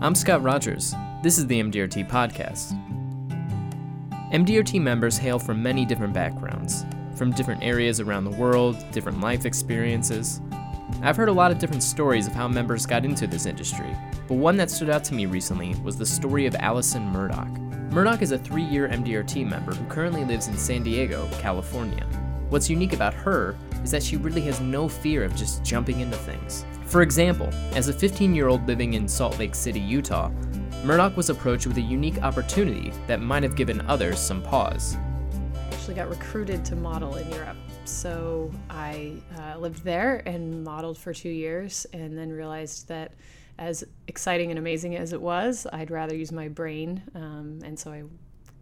I'm 0.00 0.14
Scott 0.14 0.44
Rogers. 0.44 0.94
This 1.24 1.38
is 1.38 1.48
the 1.48 1.60
MDRT 1.60 2.08
podcast. 2.08 2.72
MDRT 4.32 4.80
members 4.80 5.18
hail 5.18 5.40
from 5.40 5.60
many 5.60 5.84
different 5.84 6.14
backgrounds, 6.14 6.86
from 7.16 7.32
different 7.32 7.64
areas 7.64 7.98
around 7.98 8.22
the 8.22 8.30
world, 8.30 8.76
different 8.92 9.20
life 9.20 9.44
experiences. 9.44 10.40
I've 11.02 11.16
heard 11.16 11.30
a 11.30 11.32
lot 11.32 11.50
of 11.50 11.58
different 11.58 11.82
stories 11.82 12.28
of 12.28 12.32
how 12.32 12.46
members 12.46 12.86
got 12.86 13.04
into 13.04 13.26
this 13.26 13.44
industry, 13.44 13.92
but 14.28 14.36
one 14.36 14.56
that 14.58 14.70
stood 14.70 14.88
out 14.88 15.02
to 15.02 15.14
me 15.14 15.26
recently 15.26 15.74
was 15.82 15.96
the 15.96 16.06
story 16.06 16.46
of 16.46 16.54
Allison 16.60 17.02
Murdoch. 17.02 17.50
Murdoch 17.90 18.22
is 18.22 18.30
a 18.30 18.38
three 18.38 18.62
year 18.62 18.88
MDRT 18.88 19.50
member 19.50 19.74
who 19.74 19.84
currently 19.86 20.24
lives 20.24 20.46
in 20.46 20.56
San 20.56 20.84
Diego, 20.84 21.28
California. 21.40 22.04
What's 22.50 22.70
unique 22.70 22.92
about 22.92 23.14
her 23.14 23.56
is 23.82 23.90
that 23.90 24.04
she 24.04 24.16
really 24.16 24.42
has 24.42 24.60
no 24.60 24.88
fear 24.88 25.24
of 25.24 25.34
just 25.34 25.64
jumping 25.64 25.98
into 25.98 26.16
things. 26.18 26.64
For 26.88 27.02
example, 27.02 27.50
as 27.74 27.88
a 27.88 27.92
15 27.92 28.34
year 28.34 28.48
old 28.48 28.66
living 28.66 28.94
in 28.94 29.06
Salt 29.06 29.38
Lake 29.38 29.54
City, 29.54 29.78
Utah, 29.78 30.30
Murdoch 30.84 31.18
was 31.18 31.28
approached 31.28 31.66
with 31.66 31.76
a 31.76 31.82
unique 31.82 32.22
opportunity 32.22 32.94
that 33.06 33.20
might 33.20 33.42
have 33.42 33.54
given 33.54 33.82
others 33.82 34.18
some 34.18 34.42
pause. 34.42 34.96
I 35.54 35.74
actually 35.74 35.96
got 35.96 36.08
recruited 36.08 36.64
to 36.64 36.76
model 36.76 37.16
in 37.16 37.30
Europe. 37.30 37.58
So 37.84 38.50
I 38.70 39.16
uh, 39.38 39.58
lived 39.58 39.84
there 39.84 40.22
and 40.24 40.64
modeled 40.64 40.96
for 40.96 41.12
two 41.12 41.28
years 41.28 41.86
and 41.92 42.16
then 42.16 42.30
realized 42.30 42.88
that 42.88 43.12
as 43.58 43.84
exciting 44.06 44.48
and 44.48 44.58
amazing 44.58 44.96
as 44.96 45.12
it 45.12 45.20
was, 45.20 45.66
I'd 45.70 45.90
rather 45.90 46.16
use 46.16 46.32
my 46.32 46.48
brain. 46.48 47.02
Um, 47.14 47.58
and 47.64 47.78
so 47.78 47.92
I 47.92 48.04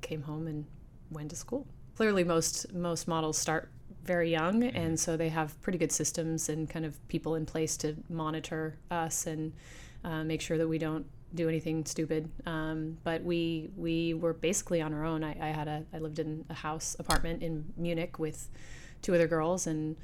came 0.00 0.22
home 0.22 0.48
and 0.48 0.64
went 1.12 1.30
to 1.30 1.36
school. 1.36 1.64
Clearly, 1.94 2.24
most 2.24 2.74
most 2.74 3.06
models 3.06 3.38
start 3.38 3.70
very 4.06 4.30
young, 4.30 4.62
and 4.62 4.98
so 4.98 5.16
they 5.16 5.28
have 5.28 5.60
pretty 5.62 5.78
good 5.78 5.92
systems 5.92 6.48
and 6.48 6.68
kind 6.68 6.84
of 6.84 7.06
people 7.08 7.34
in 7.34 7.46
place 7.46 7.76
to 7.78 7.96
monitor 8.08 8.76
us 8.90 9.26
and 9.26 9.52
uh, 10.04 10.24
make 10.24 10.40
sure 10.40 10.58
that 10.58 10.68
we 10.68 10.78
don't 10.78 11.06
do 11.34 11.48
anything 11.48 11.84
stupid. 11.84 12.30
Um, 12.46 12.98
but 13.04 13.22
we 13.22 13.70
we 13.76 14.14
were 14.14 14.32
basically 14.32 14.80
on 14.80 14.94
our 14.94 15.04
own. 15.04 15.24
I, 15.24 15.36
I 15.40 15.52
had 15.52 15.68
a 15.68 15.84
I 15.92 15.98
lived 15.98 16.18
in 16.18 16.44
a 16.48 16.54
house 16.54 16.96
apartment 16.98 17.42
in 17.42 17.64
Munich 17.76 18.18
with 18.18 18.48
two 19.02 19.14
other 19.14 19.26
girls, 19.26 19.66
and 19.66 19.96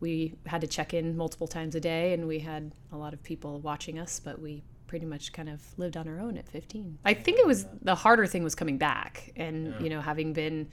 we 0.00 0.34
had 0.46 0.60
to 0.62 0.66
check 0.66 0.94
in 0.94 1.16
multiple 1.16 1.46
times 1.46 1.74
a 1.74 1.80
day, 1.80 2.12
and 2.12 2.26
we 2.26 2.38
had 2.38 2.72
a 2.92 2.96
lot 2.96 3.12
of 3.12 3.22
people 3.22 3.60
watching 3.60 3.98
us, 3.98 4.20
but 4.20 4.40
we 4.40 4.62
pretty 4.86 5.06
much 5.06 5.32
kind 5.32 5.48
of 5.48 5.62
lived 5.78 5.96
on 5.96 6.08
our 6.08 6.18
own 6.18 6.36
at 6.36 6.48
15. 6.48 6.98
I 7.04 7.14
think 7.14 7.38
it 7.38 7.46
was 7.46 7.64
the 7.82 7.94
harder 7.94 8.26
thing 8.26 8.42
was 8.42 8.56
coming 8.56 8.76
back, 8.76 9.32
and 9.36 9.68
yeah. 9.68 9.80
you 9.80 9.90
know 9.90 10.00
having 10.00 10.32
been 10.32 10.68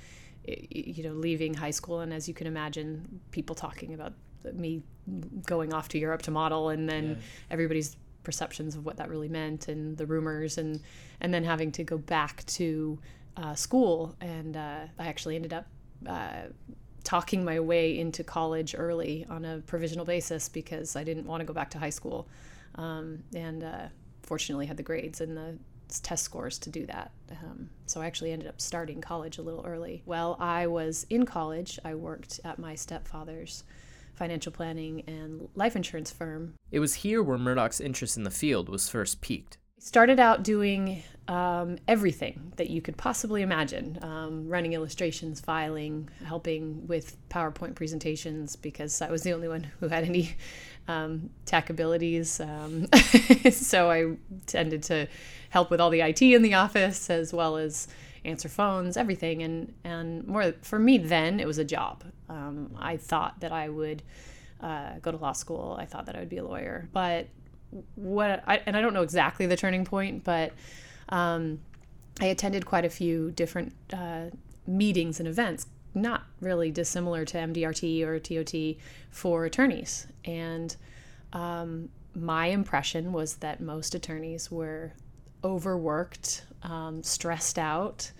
you 0.47 1.03
know, 1.03 1.13
leaving 1.13 1.53
high 1.53 1.71
school, 1.71 1.99
and 1.99 2.13
as 2.13 2.27
you 2.27 2.33
can 2.33 2.47
imagine, 2.47 3.19
people 3.31 3.55
talking 3.55 3.93
about 3.93 4.13
me 4.53 4.81
going 5.45 5.73
off 5.73 5.89
to 5.89 5.97
Europe 5.97 6.21
to 6.23 6.31
model, 6.31 6.69
and 6.69 6.87
then 6.87 7.09
yeah. 7.09 7.15
everybody's 7.51 7.97
perceptions 8.23 8.75
of 8.75 8.85
what 8.85 8.97
that 8.97 9.09
really 9.09 9.29
meant, 9.29 9.67
and 9.67 9.97
the 9.97 10.05
rumors, 10.05 10.57
and 10.57 10.81
and 11.21 11.33
then 11.33 11.43
having 11.43 11.71
to 11.71 11.83
go 11.83 11.97
back 11.97 12.45
to 12.45 12.99
uh, 13.35 13.55
school, 13.55 14.15
and 14.21 14.55
uh, 14.55 14.79
I 14.99 15.07
actually 15.07 15.35
ended 15.35 15.53
up. 15.53 15.67
Uh, 16.07 16.47
talking 17.03 17.45
my 17.45 17.57
way 17.57 17.97
into 17.97 18.21
college 18.21 18.75
early 18.77 19.25
on 19.29 19.45
a 19.45 19.59
provisional 19.59 20.03
basis 20.03 20.49
because 20.49 20.97
I 20.97 21.05
didn't 21.05 21.25
want 21.25 21.39
to 21.39 21.45
go 21.45 21.53
back 21.53 21.69
to 21.69 21.79
high 21.79 21.89
school, 21.89 22.27
um, 22.75 23.23
and 23.33 23.63
uh, 23.63 23.87
fortunately 24.23 24.65
had 24.65 24.75
the 24.75 24.83
grades 24.83 25.21
and 25.21 25.37
the 25.37 25.57
test 26.03 26.23
scores 26.23 26.59
to 26.59 26.69
do 26.69 26.85
that. 26.85 27.11
Um, 27.31 27.69
so 27.85 28.01
I 28.01 28.05
actually 28.05 28.31
ended 28.31 28.47
up 28.47 28.61
starting 28.61 29.01
college 29.01 29.37
a 29.37 29.41
little 29.41 29.65
early. 29.65 30.01
While 30.05 30.37
I 30.39 30.67
was 30.67 31.05
in 31.09 31.25
college, 31.25 31.79
I 31.83 31.95
worked 31.95 32.39
at 32.43 32.59
my 32.59 32.75
stepfather's 32.75 33.63
financial 34.15 34.51
planning 34.51 35.03
and 35.07 35.47
life 35.55 35.75
insurance 35.75 36.11
firm. 36.11 36.55
It 36.71 36.79
was 36.79 36.95
here 36.95 37.21
where 37.21 37.37
Murdoch's 37.37 37.79
interest 37.79 38.17
in 38.17 38.23
the 38.23 38.31
field 38.31 38.67
was 38.67 38.89
first 38.89 39.21
piqued. 39.21 39.57
Started 39.79 40.19
out 40.19 40.43
doing 40.43 41.03
um, 41.27 41.77
everything 41.87 42.53
that 42.55 42.69
you 42.69 42.81
could 42.81 42.97
possibly 42.97 43.41
imagine 43.41 43.99
um, 44.01 44.47
running 44.47 44.73
illustrations, 44.73 45.39
filing, 45.39 46.09
helping 46.25 46.87
with 46.87 47.15
PowerPoint 47.29 47.75
presentations 47.75 48.55
because 48.55 49.01
I 49.01 49.11
was 49.11 49.23
the 49.23 49.33
only 49.33 49.47
one 49.47 49.65
who 49.79 49.87
had 49.87 50.03
any 50.03 50.35
um, 50.87 51.29
tech 51.45 51.69
abilities. 51.69 52.39
Um, 52.39 52.87
so 53.51 53.91
I 53.91 54.15
tended 54.45 54.83
to 54.83 55.07
help 55.49 55.69
with 55.69 55.81
all 55.81 55.89
the 55.89 56.01
IT 56.01 56.21
in 56.21 56.41
the 56.41 56.53
office 56.53 57.09
as 57.09 57.33
well 57.33 57.57
as 57.57 57.87
answer 58.25 58.49
phones, 58.49 58.97
everything. 58.97 59.43
And, 59.43 59.73
and 59.83 60.25
more 60.25 60.53
for 60.61 60.79
me 60.79 60.97
then, 60.97 61.39
it 61.39 61.45
was 61.45 61.57
a 61.57 61.65
job. 61.65 62.03
Um, 62.29 62.75
I 62.79 62.97
thought 62.97 63.41
that 63.41 63.51
I 63.51 63.69
would 63.69 64.01
uh, 64.61 64.99
go 65.01 65.11
to 65.11 65.17
law 65.17 65.33
school, 65.33 65.77
I 65.79 65.85
thought 65.85 66.05
that 66.07 66.15
I 66.15 66.19
would 66.19 66.29
be 66.29 66.37
a 66.37 66.43
lawyer. 66.43 66.89
But 66.91 67.27
what, 67.95 68.43
I, 68.47 68.61
and 68.65 68.77
I 68.77 68.81
don't 68.81 68.93
know 68.93 69.01
exactly 69.01 69.45
the 69.45 69.57
turning 69.57 69.85
point, 69.85 70.23
but 70.23 70.53
um, 71.09 71.59
I 72.19 72.25
attended 72.25 72.65
quite 72.65 72.85
a 72.85 72.89
few 72.89 73.31
different 73.31 73.73
uh, 73.93 74.25
meetings 74.65 75.19
and 75.19 75.27
events 75.27 75.67
not 75.93 76.23
really 76.41 76.71
dissimilar 76.71 77.25
to 77.25 77.37
MDRT 77.37 78.03
or 78.03 78.19
TOT 78.19 78.81
for 79.09 79.45
attorneys. 79.45 80.07
And 80.25 80.75
um, 81.33 81.89
my 82.15 82.47
impression 82.47 83.11
was 83.11 83.35
that 83.37 83.59
most 83.59 83.95
attorneys 83.95 84.51
were 84.51 84.93
overworked, 85.43 86.45
um, 86.63 87.03
stressed 87.03 87.59
out, 87.59 88.11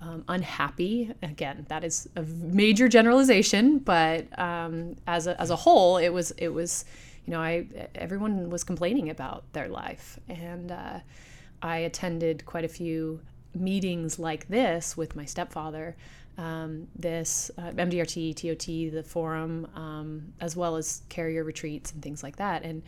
um, 0.00 0.24
unhappy. 0.28 1.12
Again, 1.22 1.66
that 1.68 1.84
is 1.84 2.08
a 2.16 2.22
major 2.22 2.88
generalization, 2.88 3.78
but 3.78 4.38
um, 4.38 4.96
as 5.06 5.26
a, 5.26 5.40
as 5.40 5.50
a 5.50 5.56
whole, 5.56 5.96
it 5.96 6.10
was 6.10 6.30
it 6.32 6.48
was 6.48 6.84
you 7.26 7.32
know 7.32 7.40
I 7.40 7.66
everyone 7.94 8.50
was 8.50 8.64
complaining 8.64 9.10
about 9.10 9.44
their 9.52 9.68
life, 9.68 10.18
and 10.28 10.72
uh, 10.72 11.00
I 11.62 11.78
attended 11.78 12.44
quite 12.46 12.64
a 12.64 12.68
few 12.68 13.20
meetings 13.54 14.18
like 14.18 14.48
this 14.48 14.96
with 14.96 15.14
my 15.14 15.24
stepfather 15.24 15.96
um, 16.38 16.88
this 16.96 17.50
uh, 17.58 17.70
MDRT, 17.70 18.34
TOT, 18.34 18.92
the 18.92 19.02
forum, 19.02 19.68
um, 19.74 20.32
as 20.40 20.56
well 20.56 20.76
as 20.76 21.02
carrier 21.08 21.44
retreats 21.44 21.92
and 21.92 22.02
things 22.02 22.22
like 22.22 22.36
that. 22.36 22.64
And 22.64 22.82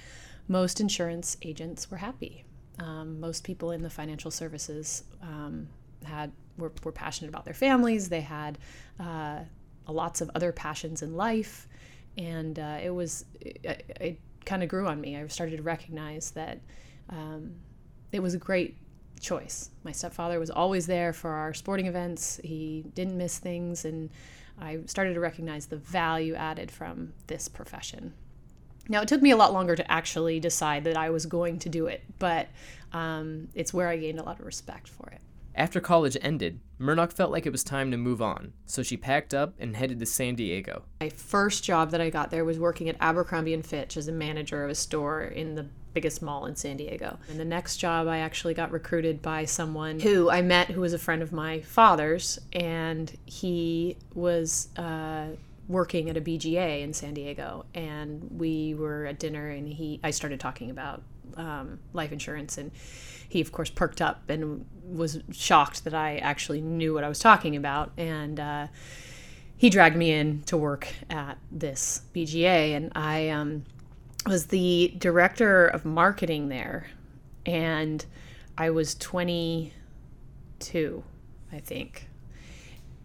most 0.49 0.81
insurance 0.81 1.37
agents 1.43 1.91
were 1.91 1.97
happy. 1.97 2.45
Um, 2.79 3.21
most 3.21 3.45
people 3.45 3.71
in 3.71 3.83
the 3.83 3.91
financial 3.91 4.31
services 4.31 5.05
um, 5.23 5.69
had 6.05 6.33
were, 6.59 6.73
were, 6.85 6.93
passionate 6.93 7.29
about 7.29 7.45
their 7.45 7.55
families. 7.55 8.09
They 8.09 8.21
had 8.21 8.59
uh, 9.01 9.41
lots 9.89 10.21
of 10.21 10.31
other 10.35 10.53
passions 10.53 11.03
in 11.03 11.15
life, 11.15 11.69
and 12.19 12.59
uh, 12.59 12.79
it 12.83 12.91
was 12.91 13.25
it, 13.41 14.21
kind 14.47 14.63
of 14.63 14.69
grew 14.69 14.87
on 14.87 15.01
me. 15.01 15.17
I 15.17 15.27
started 15.27 15.59
to 15.59 15.63
recognize 15.63 16.31
that 16.31 16.61
um, 17.11 17.57
it 18.13 18.21
was 18.21 18.35
a 18.35 18.39
great 18.39 18.77
choice. 19.21 19.71
My 19.85 19.93
stepfather 19.93 20.39
was 20.39 20.51
always 20.51 20.87
there 20.87 21.13
for 21.13 21.31
our 21.31 21.53
sporting 21.53 21.87
events. 21.87 22.41
He 22.43 22.85
didn't 22.95 23.19
miss 23.19 23.39
things, 23.39 23.85
and 23.85 24.11
I 24.59 24.79
started 24.87 25.15
to 25.15 25.21
recognize 25.21 25.67
the 25.67 25.77
value 25.77 26.35
added 26.35 26.71
from 26.71 27.13
this 27.27 27.49
profession. 27.49 28.15
Now, 28.89 29.03
it 29.03 29.09
took 29.09 29.21
me 29.21 29.33
a 29.33 29.37
lot 29.37 29.53
longer 29.53 29.75
to 29.75 29.91
actually 29.91 30.39
decide 30.39 30.85
that 30.85 30.97
I 30.97 31.11
was 31.11 31.27
going 31.27 31.59
to 31.61 31.69
do 31.69 31.87
it, 31.87 32.05
but 32.19 32.49
um, 32.93 33.49
it's 33.55 33.75
where 33.75 33.89
I 33.89 33.97
gained 33.97 34.21
a 34.21 34.23
lot 34.23 34.39
of 34.39 34.47
respect 34.47 34.89
for 34.89 35.09
it. 35.11 35.21
After 35.57 35.81
college 35.81 36.19
ended, 36.21 36.61
Murdoch 36.79 37.13
felt 37.13 37.33
like 37.33 37.47
it 37.47 37.53
was 37.53 37.65
time 37.65 37.91
to 37.91 37.97
move 37.97 38.21
on, 38.21 38.53
so 38.67 38.83
she 38.83 38.99
packed 38.99 39.33
up 39.33 39.55
and 39.59 39.75
headed 39.75 39.99
to 40.01 40.07
San 40.07 40.35
Diego. 40.35 40.83
My 41.01 41.09
first 41.09 41.65
job 41.65 41.93
that 41.93 42.01
I 42.01 42.11
got 42.11 42.31
there 42.31 42.45
was 42.45 42.59
working 42.59 42.91
at 42.91 42.97
Abercrombie 43.01 43.55
and 43.55 43.65
Fitch 43.65 43.97
as 43.97 44.07
a 44.07 44.13
manager 44.13 44.63
of 44.65 44.71
a 44.71 44.75
store 44.75 45.23
in 45.23 45.55
the 45.55 45.67
biggest 45.95 46.21
mall 46.21 46.45
in 46.45 46.57
San 46.57 46.77
Diego. 46.77 47.19
And 47.31 47.41
the 47.41 47.45
next 47.47 47.79
job, 47.79 48.07
I 48.07 48.19
actually 48.19 48.53
got 48.53 48.71
recruited 48.71 49.23
by 49.23 49.47
someone 49.47 49.99
who 49.99 50.29
I 50.29 50.43
met 50.43 50.69
who 50.69 50.83
was 50.83 50.93
a 50.93 50.99
friend 50.99 51.23
of 51.23 51.33
my 51.33 51.61
father's, 51.63 52.39
and 52.53 53.11
he 53.25 53.97
was 54.15 54.69
uh, 54.77 55.29
working 55.69 56.11
at 56.11 56.19
a 56.19 56.21
BGA 56.21 56.83
in 56.83 56.93
San 56.93 57.15
Diego. 57.15 57.65
And 57.75 58.29
we 58.31 58.75
were 58.75 59.07
at 59.07 59.19
dinner, 59.19 59.49
and 59.49 59.67
he 59.67 60.01
I 60.05 60.11
started 60.11 60.39
talking 60.39 60.71
about 60.71 61.03
um, 61.37 61.79
life 61.93 62.13
insurance, 62.13 62.59
and 62.59 62.71
he 63.29 63.41
of 63.41 63.53
course 63.53 63.71
perked 63.71 64.01
up 64.01 64.29
and 64.29 64.67
was 64.85 65.21
shocked 65.33 65.85
that 65.85 65.95
I 65.95 66.19
actually 66.19 66.61
knew 66.61 66.95
what 66.95 67.05
I 67.05 67.09
was 67.09 67.19
talking 67.19 67.57
about, 67.57 67.93
and. 67.97 68.41
Uh, 68.41 68.67
he 69.57 69.71
dragged 69.71 69.97
me 69.97 70.13
in 70.13 70.43
to 70.43 70.57
work 70.57 70.87
at 71.09 71.39
this 71.51 72.03
BGA, 72.15 72.77
and 72.77 72.93
I 72.95 73.31
um, 73.31 73.65
was 74.27 74.47
the 74.47 74.95
director 74.99 75.67
of 75.67 75.85
marketing 75.85 76.49
there, 76.49 76.89
and 77.47 78.05
I 78.59 78.71
was 78.71 78.97
22, 78.97 81.05
I 81.53 81.59
think. 81.59 82.09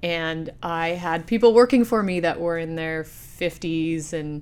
And 0.03 0.50
I 0.62 0.89
had 0.89 1.27
people 1.27 1.53
working 1.53 1.85
for 1.85 2.03
me 2.03 2.19
that 2.21 2.39
were 2.39 2.57
in 2.57 2.75
their 2.75 3.03
50s, 3.03 4.13
and 4.13 4.41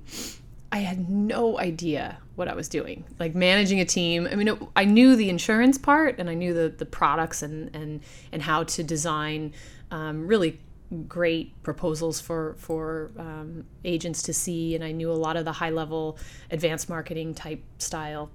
I 0.72 0.78
had 0.78 1.10
no 1.10 1.58
idea 1.58 2.18
what 2.36 2.48
I 2.48 2.54
was 2.54 2.68
doing. 2.68 3.04
Like 3.18 3.34
managing 3.34 3.80
a 3.80 3.84
team. 3.84 4.28
I 4.30 4.36
mean, 4.36 4.48
it, 4.48 4.58
I 4.76 4.84
knew 4.84 5.16
the 5.16 5.28
insurance 5.28 5.78
part, 5.78 6.18
and 6.18 6.30
I 6.30 6.34
knew 6.34 6.54
the 6.54 6.68
the 6.68 6.86
products 6.86 7.42
and 7.42 7.74
and 7.74 8.00
and 8.32 8.42
how 8.42 8.64
to 8.64 8.82
design 8.82 9.52
um, 9.90 10.26
really 10.26 10.60
great 11.06 11.60
proposals 11.62 12.20
for 12.20 12.54
for 12.58 13.10
um, 13.18 13.64
agents 13.84 14.22
to 14.22 14.32
see, 14.32 14.74
and 14.74 14.84
I 14.84 14.92
knew 14.92 15.10
a 15.10 15.14
lot 15.14 15.36
of 15.36 15.44
the 15.44 15.52
high 15.52 15.70
level 15.70 16.18
advanced 16.50 16.88
marketing 16.88 17.34
type 17.34 17.62
style 17.78 18.30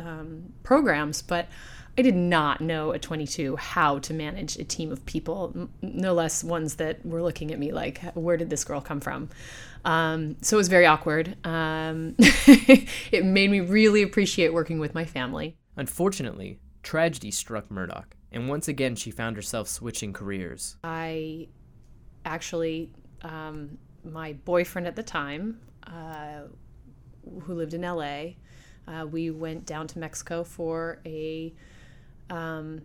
um, 0.00 0.52
programs, 0.62 1.22
but 1.22 1.48
I 1.98 2.02
did 2.02 2.14
not 2.14 2.60
know 2.60 2.92
at 2.92 3.00
22 3.00 3.56
how 3.56 3.98
to 4.00 4.12
manage 4.12 4.58
a 4.58 4.64
team 4.64 4.92
of 4.92 5.04
people, 5.06 5.68
no 5.80 6.12
less 6.12 6.44
ones 6.44 6.74
that 6.76 7.04
were 7.06 7.22
looking 7.22 7.52
at 7.52 7.58
me 7.58 7.72
like, 7.72 8.02
where 8.14 8.36
did 8.36 8.50
this 8.50 8.64
girl 8.64 8.82
come 8.82 9.00
from? 9.00 9.30
Um, 9.86 10.36
so 10.42 10.56
it 10.56 10.58
was 10.58 10.68
very 10.68 10.84
awkward. 10.84 11.36
Um, 11.46 12.14
it 12.18 13.24
made 13.24 13.50
me 13.50 13.60
really 13.60 14.02
appreciate 14.02 14.52
working 14.52 14.78
with 14.78 14.94
my 14.94 15.04
family. 15.06 15.56
Unfortunately, 15.76 16.58
tragedy 16.82 17.30
struck 17.30 17.70
Murdoch, 17.70 18.14
and 18.30 18.48
once 18.48 18.68
again 18.68 18.94
she 18.94 19.10
found 19.10 19.36
herself 19.36 19.68
switching 19.68 20.12
careers. 20.12 20.76
I 20.84 21.48
actually, 22.26 22.92
um, 23.22 23.78
my 24.04 24.34
boyfriend 24.34 24.86
at 24.86 24.96
the 24.96 25.02
time, 25.02 25.60
uh, 25.86 26.48
who 27.42 27.54
lived 27.54 27.72
in 27.72 27.82
LA, 27.82 28.34
uh, 28.86 29.06
we 29.06 29.30
went 29.30 29.64
down 29.66 29.86
to 29.88 29.98
Mexico 29.98 30.44
for 30.44 31.00
a 31.06 31.54
um, 32.30 32.82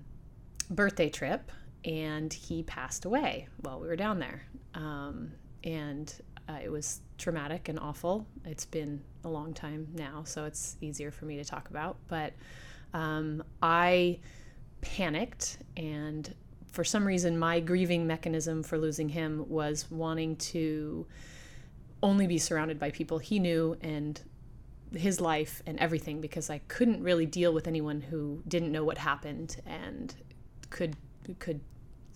birthday 0.70 1.10
trip, 1.10 1.52
and 1.86 2.32
he 2.32 2.64
passed 2.64 3.06
away 3.06 3.48
while 3.62 3.80
we 3.80 3.88
were 3.88 3.96
down 3.96 4.20
there. 4.20 4.44
Um, 4.74 5.32
and 5.64 6.14
uh, 6.48 6.60
it 6.64 6.72
was 6.72 7.02
traumatic 7.18 7.70
and 7.70 7.80
awful. 7.80 8.26
It's 8.46 8.66
been 8.66 9.02
a 9.24 9.30
long 9.30 9.54
time 9.54 9.88
now, 9.94 10.24
so 10.26 10.46
it's 10.46 10.78
easier 10.82 11.12
for 11.12 11.26
me 11.26 11.38
to 11.38 11.46
talk 11.46 11.70
about. 11.70 11.98
But 12.08 12.34
um, 12.94 13.44
I 13.62 14.20
panicked, 14.82 15.60
and 15.78 16.34
for 16.72 16.84
some 16.84 17.06
reason, 17.06 17.38
my 17.38 17.60
grieving 17.60 18.08
mechanism 18.08 18.64
for 18.64 18.78
losing 18.78 19.10
him 19.10 19.46
was 19.48 19.90
wanting 19.92 20.36
to 20.38 21.06
only 22.04 22.28
be 22.28 22.38
surrounded 22.38 22.80
by 22.80 22.90
people 22.90 23.20
he 23.20 23.40
knew 23.40 23.78
and 23.82 24.22
his 24.94 25.22
life 25.22 25.62
and 25.66 25.80
everything 25.80 26.22
because 26.22 26.50
I 26.50 26.60
couldn't 26.68 27.02
really 27.02 27.26
deal 27.26 27.54
with 27.54 27.68
anyone 27.68 28.02
who 28.02 28.42
didn't 28.48 28.72
know 28.72 28.84
what 28.84 28.98
happened 28.98 29.58
and 29.66 30.14
could 30.70 30.96
could 31.40 31.62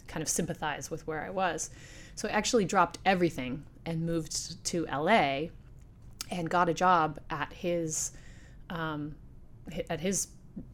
kind 0.07 0.21
of 0.21 0.29
sympathize 0.29 0.91
with 0.91 1.05
where 1.07 1.23
I 1.23 1.29
was. 1.29 1.69
So 2.15 2.27
I 2.27 2.31
actually 2.31 2.65
dropped 2.65 2.99
everything 3.05 3.63
and 3.85 4.05
moved 4.05 4.63
to 4.65 4.85
LA 4.85 5.47
and 6.31 6.49
got 6.49 6.69
a 6.69 6.73
job 6.73 7.19
at 7.29 7.53
his 7.53 8.11
um, 8.69 9.15
at 9.89 9.99
his 9.99 10.27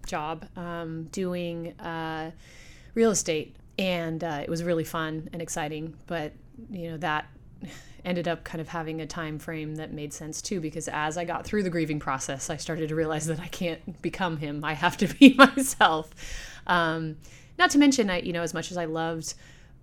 job 0.05 0.45
um, 0.57 1.05
doing 1.11 1.79
uh, 1.79 2.31
real 2.93 3.11
estate 3.11 3.55
and 3.77 4.23
uh, 4.23 4.39
it 4.43 4.49
was 4.49 4.63
really 4.63 4.83
fun 4.83 5.29
and 5.33 5.41
exciting 5.41 5.95
but 6.07 6.33
you 6.69 6.91
know 6.91 6.97
that 6.97 7.25
ended 8.05 8.27
up 8.27 8.43
kind 8.43 8.61
of 8.61 8.67
having 8.69 9.01
a 9.01 9.07
time 9.07 9.39
frame 9.39 9.75
that 9.75 9.93
made 9.93 10.13
sense 10.13 10.41
too 10.41 10.59
because 10.59 10.87
as 10.87 11.17
i 11.17 11.25
got 11.25 11.45
through 11.45 11.63
the 11.63 11.69
grieving 11.69 11.99
process 11.99 12.49
i 12.49 12.57
started 12.57 12.89
to 12.89 12.95
realize 12.95 13.25
that 13.27 13.39
i 13.39 13.47
can't 13.47 14.01
become 14.01 14.37
him. 14.37 14.63
I 14.63 14.73
have 14.73 14.97
to 14.97 15.07
be 15.19 15.33
myself. 15.35 16.09
Um, 16.67 17.17
not 17.57 17.69
to 17.71 17.77
mention 17.77 18.09
i 18.09 18.19
you 18.19 18.33
know 18.33 18.41
as 18.41 18.53
much 18.53 18.71
as 18.71 18.77
i 18.77 18.85
loved 18.85 19.33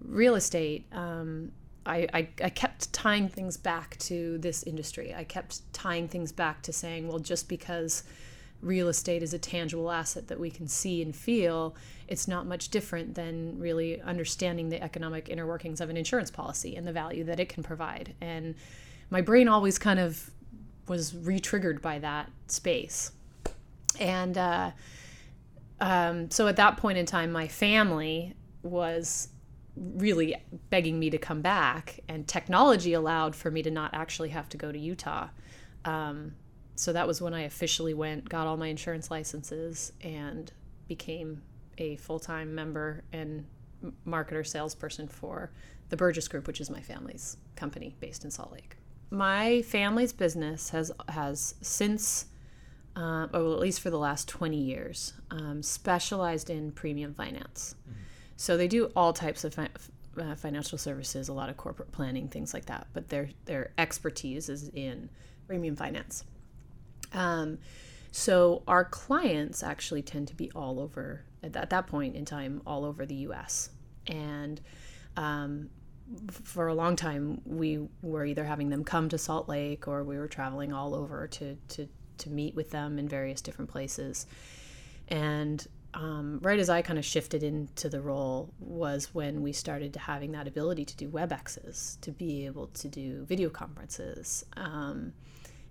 real 0.04 0.34
estate 0.34 0.86
um, 0.92 1.52
I, 1.86 2.06
I, 2.12 2.28
I 2.44 2.50
kept 2.50 2.92
tying 2.92 3.28
things 3.30 3.56
back 3.56 3.96
to 4.00 4.36
this 4.38 4.62
industry. 4.64 5.14
I 5.14 5.24
kept 5.24 5.72
tying 5.72 6.06
things 6.06 6.32
back 6.32 6.60
to 6.62 6.72
saying 6.72 7.08
well 7.08 7.18
just 7.18 7.48
because 7.48 8.04
real 8.60 8.88
estate 8.88 9.22
is 9.22 9.32
a 9.32 9.38
tangible 9.38 9.90
asset 9.90 10.28
that 10.28 10.40
we 10.40 10.50
can 10.50 10.66
see 10.66 11.00
and 11.02 11.14
feel, 11.14 11.76
it's 12.08 12.26
not 12.26 12.46
much 12.46 12.70
different 12.70 13.14
than 13.14 13.58
really 13.58 14.00
understanding 14.02 14.68
the 14.68 14.82
economic 14.82 15.28
inner 15.28 15.46
workings 15.46 15.80
of 15.80 15.90
an 15.90 15.96
insurance 15.96 16.30
policy 16.30 16.74
and 16.76 16.86
the 16.86 16.92
value 16.92 17.24
that 17.24 17.38
it 17.38 17.48
can 17.48 17.62
provide. 17.62 18.14
And 18.20 18.54
my 19.10 19.20
brain 19.20 19.48
always 19.48 19.78
kind 19.78 20.00
of 20.00 20.30
was 20.88 21.14
re-triggered 21.14 21.80
by 21.80 21.98
that 22.00 22.30
space. 22.48 23.12
And 24.00 24.36
uh, 24.36 24.70
um, 25.80 26.30
so 26.30 26.46
at 26.48 26.56
that 26.56 26.76
point 26.78 26.98
in 26.98 27.06
time, 27.06 27.30
my 27.30 27.46
family 27.46 28.34
was 28.62 29.28
really 29.76 30.34
begging 30.70 30.98
me 30.98 31.10
to 31.10 31.18
come 31.18 31.40
back, 31.40 32.00
and 32.08 32.26
technology 32.26 32.94
allowed 32.94 33.36
for 33.36 33.50
me 33.50 33.62
to 33.62 33.70
not 33.70 33.94
actually 33.94 34.30
have 34.30 34.48
to 34.48 34.56
go 34.56 34.72
to 34.72 34.78
Utah. 34.78 35.28
Um, 35.84 36.32
so 36.78 36.92
that 36.92 37.06
was 37.06 37.20
when 37.20 37.34
I 37.34 37.40
officially 37.42 37.92
went, 37.92 38.28
got 38.28 38.46
all 38.46 38.56
my 38.56 38.68
insurance 38.68 39.10
licenses, 39.10 39.92
and 40.00 40.52
became 40.86 41.42
a 41.76 41.96
full 41.96 42.20
time 42.20 42.54
member 42.54 43.02
and 43.12 43.44
marketer 44.06 44.46
salesperson 44.46 45.08
for 45.08 45.50
the 45.88 45.96
Burgess 45.96 46.28
Group, 46.28 46.46
which 46.46 46.60
is 46.60 46.70
my 46.70 46.80
family's 46.80 47.36
company 47.56 47.96
based 48.00 48.24
in 48.24 48.30
Salt 48.30 48.52
Lake. 48.52 48.76
My 49.10 49.62
family's 49.62 50.12
business 50.12 50.70
has 50.70 50.92
has 51.08 51.54
since, 51.62 52.26
uh, 52.94 53.26
or 53.32 53.40
at 53.54 53.58
least 53.58 53.80
for 53.80 53.90
the 53.90 53.98
last 53.98 54.28
twenty 54.28 54.60
years, 54.60 55.14
um, 55.30 55.62
specialized 55.62 56.48
in 56.48 56.70
premium 56.72 57.12
finance. 57.12 57.74
Mm-hmm. 57.82 58.00
So 58.36 58.56
they 58.56 58.68
do 58.68 58.92
all 58.94 59.12
types 59.12 59.42
of 59.44 59.54
fi- 59.54 59.68
uh, 60.16 60.34
financial 60.36 60.78
services, 60.78 61.28
a 61.28 61.32
lot 61.32 61.48
of 61.48 61.56
corporate 61.56 61.90
planning, 61.90 62.28
things 62.28 62.54
like 62.54 62.66
that. 62.66 62.86
But 62.92 63.08
their 63.08 63.30
their 63.46 63.72
expertise 63.78 64.48
is 64.48 64.68
in 64.68 65.08
premium 65.46 65.74
finance. 65.74 66.24
Um, 67.12 67.58
so 68.10 68.62
our 68.66 68.84
clients 68.84 69.62
actually 69.62 70.02
tend 70.02 70.28
to 70.28 70.34
be 70.34 70.50
all 70.54 70.80
over 70.80 71.24
at 71.42 71.52
that, 71.52 71.64
at 71.64 71.70
that 71.70 71.86
point 71.86 72.16
in 72.16 72.24
time, 72.24 72.62
all 72.66 72.84
over 72.84 73.06
the 73.06 73.14
U.S. 73.16 73.70
And 74.06 74.60
um, 75.16 75.70
for 76.30 76.68
a 76.68 76.74
long 76.74 76.96
time, 76.96 77.40
we 77.44 77.86
were 78.02 78.24
either 78.24 78.44
having 78.44 78.70
them 78.70 78.84
come 78.84 79.08
to 79.10 79.18
Salt 79.18 79.48
Lake 79.48 79.86
or 79.86 80.02
we 80.04 80.18
were 80.18 80.28
traveling 80.28 80.72
all 80.72 80.94
over 80.94 81.26
to 81.28 81.56
to 81.68 81.88
to 82.18 82.30
meet 82.30 82.54
with 82.54 82.70
them 82.70 82.98
in 82.98 83.08
various 83.08 83.40
different 83.40 83.70
places. 83.70 84.26
And 85.06 85.64
um, 85.94 86.38
right 86.42 86.58
as 86.58 86.68
I 86.68 86.82
kind 86.82 86.98
of 86.98 87.04
shifted 87.04 87.42
into 87.42 87.88
the 87.88 88.00
role 88.00 88.52
was 88.58 89.14
when 89.14 89.42
we 89.42 89.52
started 89.52 89.94
having 89.96 90.32
that 90.32 90.46
ability 90.46 90.84
to 90.84 90.96
do 90.96 91.08
WebExes, 91.08 92.00
to 92.02 92.10
be 92.10 92.46
able 92.46 92.66
to 92.68 92.88
do 92.88 93.24
video 93.24 93.48
conferences. 93.48 94.44
Um, 94.56 95.12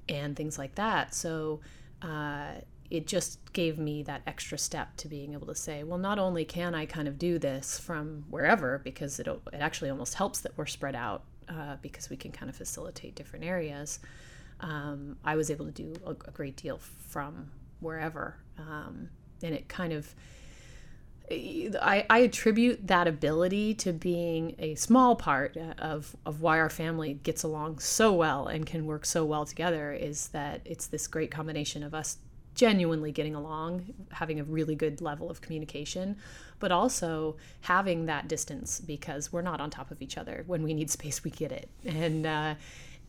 and 0.09 0.36
things 0.36 0.57
like 0.57 0.75
that. 0.75 1.13
So 1.13 1.62
uh, 2.01 2.54
it 2.89 3.07
just 3.07 3.54
gave 3.54 3.77
me 3.77 4.04
that 4.04 4.21
extra 4.25 4.57
step 4.57 4.95
to 4.98 5.07
being 5.07 5.33
able 5.33 5.48
to 5.48 5.56
say, 5.56 5.83
well, 5.83 5.98
not 5.98 6.19
only 6.19 6.45
can 6.45 6.74
I 6.74 6.86
kind 6.86 7.07
of 7.07 7.19
do 7.19 7.38
this 7.38 7.80
from 7.80 8.25
wherever, 8.30 8.80
because 8.83 9.19
it, 9.19 9.27
it 9.27 9.59
actually 9.59 9.89
almost 9.89 10.13
helps 10.13 10.39
that 10.42 10.57
we're 10.57 10.65
spread 10.65 10.95
out 10.95 11.24
uh, 11.50 11.75
because 11.81 12.09
we 12.09 12.18
can 12.18 12.31
kind 12.31 12.50
of 12.50 12.56
facilitate 12.56 13.15
different 13.15 13.45
areas. 13.45 14.00
Um, 14.59 15.18
I 15.24 15.36
was 15.36 15.51
able 15.51 15.65
to 15.65 15.71
do 15.71 15.94
a, 16.06 16.12
a, 16.12 16.31
great 16.31 16.56
deal 16.56 16.80
from 16.80 17.51
wherever. 17.79 18.38
Um, 18.58 19.10
and 19.43 19.53
it 19.53 19.67
kind 19.67 19.93
of 19.93 20.15
I, 21.29 22.05
I 22.10 22.19
attribute 22.19 22.88
that 22.88 23.07
ability 23.07 23.74
to 23.75 23.91
being 23.91 24.55
a 24.60 24.75
small 24.75 25.15
part 25.15 25.57
of, 25.57 26.15
of 26.25 26.41
why 26.41 26.60
our 26.60 26.69
family 26.69 27.15
gets 27.15 27.43
along 27.43 27.79
so 27.79 28.13
well 28.13 28.48
and 28.48 28.65
can 28.65 28.86
work 28.86 29.05
so 29.05 29.25
well 29.25 29.46
together 29.46 29.91
is 29.91 30.29
that 30.29 30.62
it's 30.63 30.88
this 30.88 31.05
great 31.07 31.29
combination 31.29 31.84
of 31.84 31.93
us 31.93 32.17
genuinely 32.55 33.12
getting 33.12 33.36
along, 33.36 33.93
having 34.12 34.39
a 34.39 34.43
really 34.43 34.74
good 34.74 35.00
level 35.01 35.29
of 35.29 35.41
communication, 35.41 36.17
but 36.60 36.72
also 36.72 37.36
having 37.62 38.07
that 38.07 38.27
distance 38.27 38.79
because 38.79 39.31
we're 39.31 39.41
not 39.41 39.62
on 39.62 39.69
top 39.69 39.91
of 39.91 40.01
each 40.01 40.17
other. 40.17 40.43
When 40.48 40.63
we 40.63 40.74
need 40.74 40.89
space, 40.89 41.24
we 41.24 41.29
get 41.29 41.51
it, 41.51 41.69
and 41.86 42.25
uh, 42.25 42.55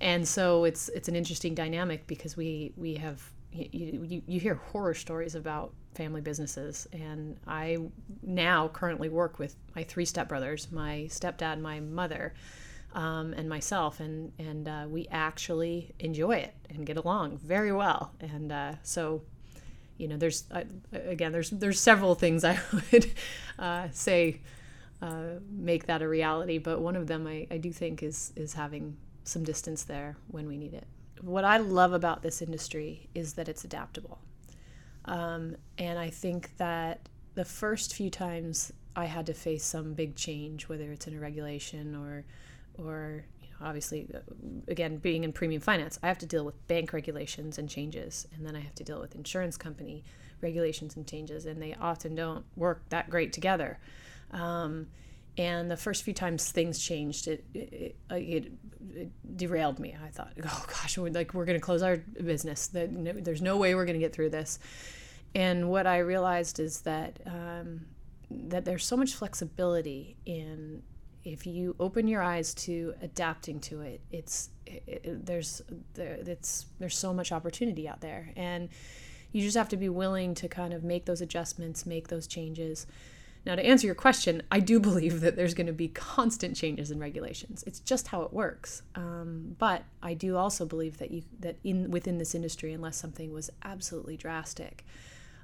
and 0.01 0.29
so 0.29 0.65
it's 0.65 0.89
it's 0.91 1.09
an 1.09 1.17
interesting 1.17 1.55
dynamic 1.55 2.07
because 2.07 2.37
we 2.37 2.73
we 2.77 2.95
have 2.97 3.23
you, 3.53 4.05
you, 4.07 4.23
you 4.27 4.41
hear 4.41 4.55
horror 4.55 4.95
stories 4.95 5.35
about 5.35 5.73
family 5.95 6.21
businesses 6.21 6.87
and 6.93 7.37
i 7.47 7.77
now 8.23 8.69
currently 8.69 9.09
work 9.09 9.39
with 9.39 9.57
my 9.75 9.83
three 9.83 10.05
stepbrothers 10.05 10.71
my 10.71 11.07
stepdad 11.11 11.61
my 11.61 11.81
mother 11.81 12.35
um, 12.95 13.33
and 13.35 13.49
myself 13.49 14.01
and 14.01 14.33
and 14.39 14.69
uh, 14.69 14.87
we 14.89 15.07
actually 15.11 15.95
enjoy 15.99 16.37
it 16.37 16.55
and 16.71 16.87
get 16.87 16.97
along 16.97 17.39
very 17.39 17.73
well. 17.73 18.13
And 18.21 18.51
uh, 18.51 18.73
so 18.83 19.23
you 19.99 20.09
know 20.09 20.17
there's 20.17 20.45
uh, 20.51 20.65
again 20.93 21.33
there's 21.33 21.51
there's 21.51 21.81
several 21.81 22.15
things 22.15 22.45
i 22.45 22.59
would 22.93 23.11
uh, 23.59 23.89
say 23.93 24.41
uh, 25.03 25.41
make 25.51 25.87
that 25.87 26.03
a 26.03 26.09
reality 26.09 26.59
but 26.59 26.81
one 26.81 26.95
of 26.95 27.09
them 27.09 27.27
I, 27.27 27.49
I 27.51 27.59
do 27.59 27.73
think 27.73 28.03
is 28.03 28.33
is 28.37 28.55
having 28.55 28.97
some 29.25 29.43
distance 29.43 29.83
there 29.83 30.17
when 30.29 30.47
we 30.47 30.57
need 30.57 30.73
it 30.73 30.87
what 31.21 31.45
I 31.45 31.59
love 31.59 31.93
about 31.93 32.23
this 32.23 32.43
industry 32.43 33.09
is 33.15 33.35
that 33.35 33.49
it's 33.49 33.65
adaptable. 33.65 34.19
Um, 35.05 35.57
and 35.79 35.99
I 35.99 36.11
think 36.11 36.57
that 36.59 37.09
the 37.35 37.45
first 37.45 37.95
few 37.95 38.11
times 38.11 38.73
I 38.95 39.07
had 39.07 39.27
to 39.27 39.35
face 39.35 39.65
some 39.65 39.95
big 39.95 40.17
change, 40.17 40.69
whether 40.69 40.91
it's 40.93 41.07
in 41.07 41.17
a 41.17 41.21
regulation 41.21 41.95
or, 41.95 42.25
or 42.77 43.25
you 43.41 43.49
know, 43.49 43.67
obviously, 43.67 44.09
uh, 44.15 44.19
again, 44.67 44.97
being 44.97 45.25
in 45.25 45.33
premium 45.33 45.63
finance, 45.63 45.99
I 46.03 46.09
have 46.09 46.19
to 46.19 46.27
deal 46.27 46.45
with 46.45 46.67
bank 46.67 46.93
regulations 46.93 47.59
and 47.59 47.69
changes, 47.69 48.27
and 48.35 48.45
then 48.45 48.57
I 48.57 48.61
have 48.61 48.75
to 48.77 48.85
deal 48.85 49.01
with 49.01 49.15
insurance 49.15 49.57
company 49.57 50.05
regulations 50.41 50.97
and 50.97 51.07
changes, 51.07 51.47
and 51.47 51.63
they 51.63 51.75
often 51.81 52.15
don't 52.15 52.45
work 52.57 52.83
that 52.91 53.09
great 53.09 53.33
together. 53.33 53.79
Um, 54.33 54.89
and 55.39 55.71
the 55.71 55.77
first 55.77 56.03
few 56.03 56.13
times 56.13 56.51
things 56.51 56.79
changed 56.79 57.29
it 57.29 57.45
it, 57.55 57.97
it, 58.11 58.53
it 58.95 59.37
derailed 59.37 59.79
me 59.79 59.97
i 60.05 60.09
thought 60.09 60.33
oh 60.45 60.65
gosh 60.67 60.99
we're 60.99 61.11
like 61.11 61.33
we're 61.33 61.45
going 61.47 61.59
to 61.59 61.65
close 61.65 61.83
our 61.83 61.97
business 62.25 62.69
there's 62.73 63.41
no 63.43 63.57
way 63.57 63.75
we're 63.75 63.87
going 63.87 63.99
to 63.99 64.01
get 64.01 64.13
through 64.13 64.31
this 64.31 64.59
And 65.35 65.71
what 65.71 65.87
I 65.87 65.99
realized 65.99 66.59
is 66.59 66.83
that 66.83 67.21
um, 67.27 67.87
that 68.31 68.65
there's 68.65 68.85
so 68.85 68.97
much 68.97 69.15
flexibility 69.15 70.17
in 70.27 70.83
if 71.25 71.47
you 71.47 71.77
open 71.79 72.09
your 72.09 72.23
eyes 72.23 72.55
to 72.55 72.95
adapting 73.03 73.61
to 73.61 73.83
it. 73.83 74.01
It's 74.11 74.51
it, 74.67 75.27
there's 75.27 75.63
there, 75.95 76.19
it's 76.27 76.67
there's 76.79 76.97
so 76.97 77.13
much 77.13 77.33
opportunity 77.33 77.89
out 77.89 78.01
there, 78.01 78.33
and 78.37 78.69
you 79.33 79.43
just 79.43 79.57
have 79.57 79.69
to 79.71 79.77
be 79.77 79.89
willing 79.89 80.35
to 80.37 80.49
kind 80.49 80.73
of 80.73 80.83
make 80.83 81.05
those 81.05 81.21
adjustments, 81.21 81.85
make 81.87 82.09
those 82.09 82.27
changes. 82.27 82.87
Now, 83.47 83.55
to 83.55 83.65
answer 83.65 83.87
your 83.87 83.95
question, 83.95 84.43
I 84.51 84.61
do 84.61 84.81
believe 84.89 85.21
that 85.21 85.37
there's 85.37 85.55
going 85.55 85.67
to 85.67 85.73
be 85.73 85.89
constant 85.89 86.57
changes 86.57 86.91
in 86.91 86.99
regulations. 86.99 87.65
It's 87.67 87.81
just 87.81 88.09
how 88.09 88.23
it 88.23 88.33
works. 88.33 88.83
Um, 88.95 89.57
but 89.59 89.85
I 90.03 90.15
do 90.15 90.37
also 90.37 90.67
believe 90.67 90.99
that 90.99 91.11
you 91.11 91.23
that 91.41 91.57
in 91.65 91.91
within 91.91 92.19
this 92.19 92.35
industry, 92.35 92.73
unless 92.73 92.97
something 92.97 93.33
was 93.33 93.51
absolutely 93.63 94.17
drastic, 94.17 94.85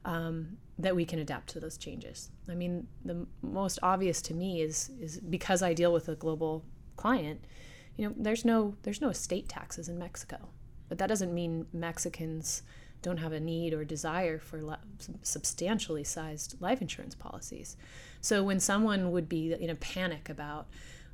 um, 0.04 0.56
that 0.78 0.96
we 0.96 1.04
can 1.04 1.18
adapt 1.18 1.48
to 1.50 1.60
those 1.60 1.76
changes. 1.76 2.30
I 2.48 2.54
mean, 2.54 2.86
the 3.04 3.26
most 3.42 3.78
obvious 3.82 4.20
to 4.22 4.34
me 4.34 4.60
is 4.60 4.90
is 5.00 5.18
because 5.18 5.62
I 5.62 5.74
deal 5.74 5.92
with 5.92 6.08
a 6.08 6.14
global 6.14 6.64
client. 6.96 7.44
You 7.96 8.08
know, 8.08 8.14
there's 8.16 8.44
no 8.44 8.76
there's 8.82 9.00
no 9.00 9.08
estate 9.08 9.48
taxes 9.48 9.88
in 9.88 9.98
Mexico, 9.98 10.48
but 10.88 10.98
that 10.98 11.08
doesn't 11.08 11.32
mean 11.32 11.66
Mexicans 11.72 12.62
don't 13.04 13.18
have 13.18 13.32
a 13.32 13.38
need 13.38 13.74
or 13.74 13.84
desire 13.84 14.38
for 14.38 14.78
substantially 15.22 16.02
sized 16.02 16.60
life 16.60 16.80
insurance 16.80 17.14
policies. 17.14 17.76
So 18.22 18.42
when 18.42 18.58
someone 18.58 19.12
would 19.12 19.28
be 19.28 19.52
in 19.52 19.68
a 19.68 19.74
panic 19.74 20.30
about, 20.30 20.66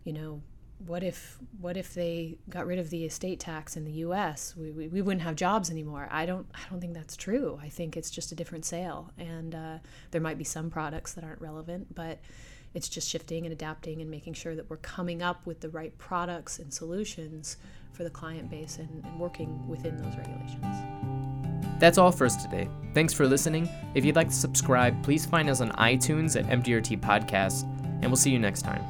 you 0.05 0.13
know, 0.13 0.41
what 0.87 1.03
if 1.03 1.37
what 1.61 1.77
if 1.77 1.93
they 1.93 2.39
got 2.49 2.67
rid 2.67 2.79
of 2.79 2.89
the 2.91 3.05
estate 3.05 3.41
tax 3.41 3.77
in 3.77 3.85
the 3.85 3.93
U.S. 4.07 4.55
We, 4.57 4.71
we, 4.71 4.89
we, 4.89 5.03
wouldn't 5.03 5.21
have 5.23 5.37
jobs 5.37 5.69
anymore. 5.69 6.09
I 6.11 6.25
don't 6.25 6.47
I 6.55 6.61
don't 6.71 6.81
think 6.81 6.95
that's 6.95 7.17
true. 7.17 7.61
I 7.63 7.69
think 7.69 7.99
it's 7.99 8.09
just 8.09 8.33
a 8.33 8.35
different 8.35 8.65
sale, 8.65 9.11
and 9.19 9.55
uh, 9.55 9.79
there 10.11 10.23
might 10.23 10.39
be 10.39 10.45
some 10.45 10.71
products 10.71 11.13
that 11.15 11.25
aren't 11.25 11.43
relevant, 11.43 11.95
but 11.95 12.21
it's 12.73 12.89
just 12.89 13.11
shifting 13.11 13.45
and 13.45 13.53
adapting 13.53 14.01
and 14.01 14.11
making 14.11 14.33
sure 14.35 14.55
that 14.55 14.71
we're 14.71 14.79
coming 14.79 15.21
up 15.23 15.45
with 15.45 15.61
the 15.61 15.69
right 15.69 15.97
products 15.99 16.59
and 16.61 16.73
solutions 16.73 17.59
for 17.93 18.05
the 18.05 18.11
client 18.11 18.49
base 18.49 18.79
and, 18.79 19.05
and 19.05 19.19
working 19.19 19.69
within 19.69 19.97
those 19.99 20.17
regulations. 20.17 20.90
That's 21.81 21.99
all 21.99 22.13
for 22.13 22.27
us 22.27 22.37
today. 22.37 22.69
Thanks 22.95 23.13
for 23.13 23.27
listening. 23.27 23.69
If 23.95 24.05
you'd 24.05 24.17
like 24.17 24.29
to 24.29 24.35
subscribe, 24.35 25.03
please 25.03 25.27
find 25.27 25.49
us 25.49 25.61
on 25.61 25.71
iTunes 25.73 26.39
at 26.39 26.47
MDRT 26.47 27.01
Podcast, 27.01 27.65
and 27.85 28.05
we'll 28.05 28.17
see 28.17 28.31
you 28.31 28.39
next 28.39 28.63
time. 28.63 28.85